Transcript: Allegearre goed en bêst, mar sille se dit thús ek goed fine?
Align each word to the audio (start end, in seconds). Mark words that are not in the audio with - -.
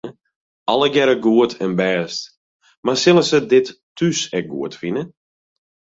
Allegearre 0.71 1.15
goed 1.25 1.51
en 1.65 1.71
bêst, 1.81 2.21
mar 2.85 2.97
sille 3.03 3.23
se 3.29 3.39
dit 3.53 3.67
thús 3.97 4.19
ek 4.41 4.45
goed 4.55 4.73
fine? 4.81 5.03